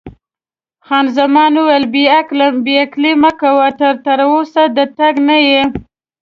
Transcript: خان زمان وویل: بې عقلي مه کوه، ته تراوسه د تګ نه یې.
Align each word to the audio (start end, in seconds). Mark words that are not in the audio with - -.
خان 0.85 1.05
زمان 1.17 1.53
وویل: 1.57 1.85
بې 2.65 2.75
عقلي 2.85 3.11
مه 3.21 3.31
کوه، 3.41 3.67
ته 3.79 3.87
تراوسه 4.05 4.63
د 4.75 4.77
تګ 4.97 5.15
نه 5.27 5.37
یې. 5.49 5.61